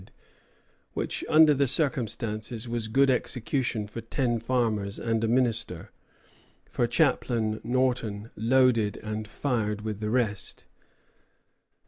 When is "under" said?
1.29-1.53